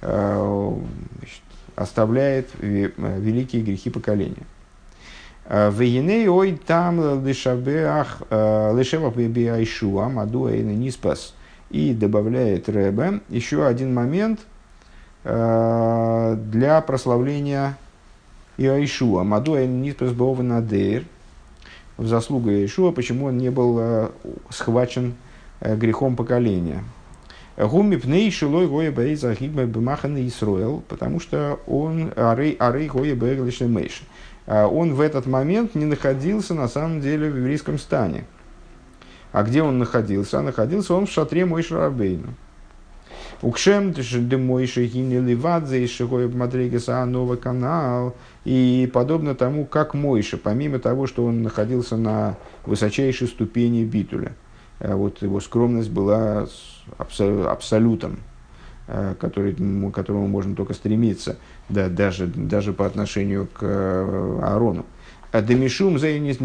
[0.00, 1.40] значит,
[1.76, 4.44] оставляет великие грехи поколения.
[5.48, 11.32] Вегиней ой там лишабеах лишевах бебиайшуа маду ниспас.
[11.70, 14.40] И добавляет Рэбе еще один момент
[15.24, 17.76] для прославления
[18.56, 19.24] Иоишуа.
[19.24, 21.04] Мадуэ Ниспес Надейр.
[21.96, 24.08] В заслугу Иоишуа, почему он не был э,
[24.50, 25.14] схвачен
[25.60, 26.82] э, грехом поколения.
[27.56, 34.02] Гуми пней шилой гоя бей захигма бемахан Исруэл, потому что он арей арей гоя мейш.
[34.46, 38.24] Э, он в этот момент не находился на самом деле в еврейском стане.
[39.34, 40.40] А где он находился?
[40.42, 42.34] Находился он в шатре Мойша Рабейну.
[43.42, 48.14] Укшем демойши гини ливадзе и шигой мадригеса новый канал.
[48.44, 54.36] И подобно тому, как Мойша, помимо того, что он находился на высочайшей ступени битуля,
[54.78, 56.46] э, вот его скромность была
[56.96, 58.20] абсолютом,
[58.86, 64.86] э, который, к которому можно только стремиться, да, даже, даже по отношению к э, Аарону.
[65.34, 66.38] А Демишум за не В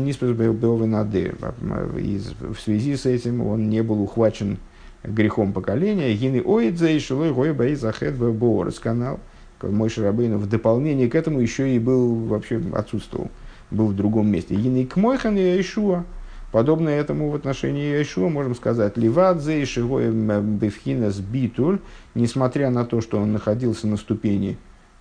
[2.59, 4.57] связи с этим он не был ухвачен
[5.03, 6.11] грехом поколения.
[6.15, 9.19] Гины оидзе и шилой гой бей захед боорес канал.
[9.61, 13.29] Мой Шарабейн в дополнение к этому еще и был, вообще отсутствовал,
[13.69, 14.55] был в другом месте.
[14.55, 16.03] Гины к мойхан и Ишуа.
[16.51, 21.77] Подобно этому в отношении Ишуа можем сказать, Ливадзе и Шигой Бевхинас Битуль,
[22.15, 24.57] несмотря на то, что он находился на ступени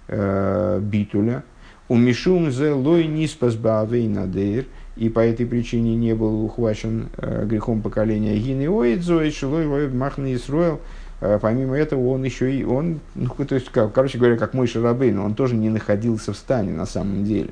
[0.09, 1.43] э, Битуля,
[1.89, 4.67] у Мишум зе лой ниспас надейр,
[4.97, 10.35] и по этой причине не был ухвачен э, грехом поколения Гины Оидзо и Шилой Махна
[10.35, 10.81] Исруэл.
[11.21, 14.67] Э, помимо этого, он еще и, он, ну, то есть, как, короче говоря, как мой
[14.67, 17.51] Шарабейн, он тоже не находился в стане на самом деле.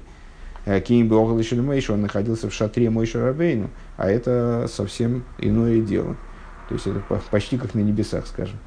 [0.85, 6.17] Ким был он находился в шатре мой Шарабейну, а это совсем иное дело.
[6.69, 8.59] То есть это почти как на небесах, скажем.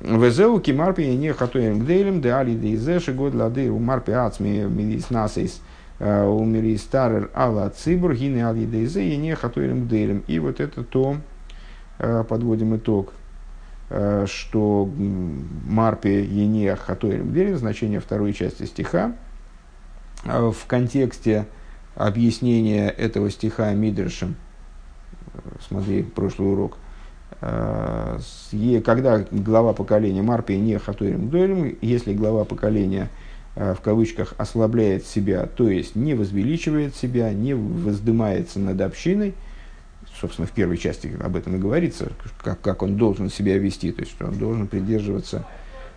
[0.00, 5.10] Везеу кимарпи не хатуем гдейлем де али де изеши год лады у марпи ацми милис
[5.10, 5.60] насейс–
[6.00, 10.24] Э, умери старер алла цибур гины ал едейзе и не хатуирим гдейлем.
[10.26, 11.16] И вот это то,
[11.98, 13.12] э, подводим итог,
[13.90, 14.90] э, что
[15.66, 19.12] марпе ене хатуирим гдейлем, значение второй части стиха,
[20.24, 21.46] в контексте
[21.94, 24.36] объяснения этого стиха Мидршем,
[25.68, 26.78] смотри прошлый урок,
[28.84, 33.10] когда глава поколения Марпе не хатуирим гдейлем, если глава поколения–
[33.56, 39.34] Э, в кавычках, ослабляет себя, то есть не возвеличивает себя, не воздымается над общиной,
[40.20, 42.10] собственно, в первой части об этом и говорится,
[42.42, 45.46] как, как он должен себя вести, то есть, он должен придерживаться,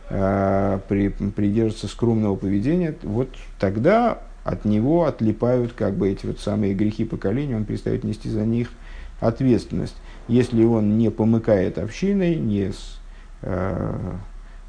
[0.10, 3.30] э, при, придерживаться скромного поведения, вот
[3.60, 8.46] тогда от него отлипают как бы эти вот самые грехи поколения, он перестает нести за
[8.46, 8.70] них
[9.20, 9.96] ответственность.
[10.28, 13.00] Если он не помыкает общиной, не с,
[13.42, 14.16] э,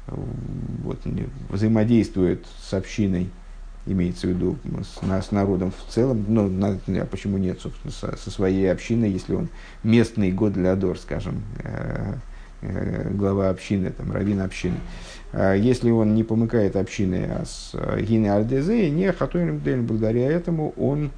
[0.07, 0.99] вот,
[1.49, 3.29] взаимодействует с общиной,
[3.85, 8.15] имеется в виду с, с народом в целом, ну, на, а почему нет, собственно, со,
[8.15, 9.49] со своей общиной, если он
[9.83, 12.13] местный год для Адор, скажем, э,
[12.61, 14.77] э, глава общины, там, раввин общины.
[15.31, 20.73] Э, если он не помыкает общиной, а с э, Гины Альдезе, не Хатуин благодаря этому
[20.77, 21.11] он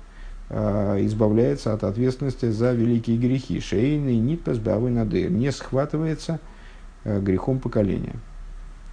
[1.05, 3.59] избавляется от ответственности за великие грехи.
[3.59, 6.39] Шейный нитпас бавы не схватывается
[7.03, 8.15] э, грехом поколения.